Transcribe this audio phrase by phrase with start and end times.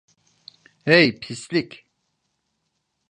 [0.85, 1.85] Hey, pislik!